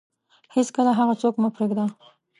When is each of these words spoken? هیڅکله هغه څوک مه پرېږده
هیڅکله 0.55 0.91
هغه 0.99 1.13
څوک 1.21 1.35
مه 1.41 1.49
پرېږده 1.55 1.85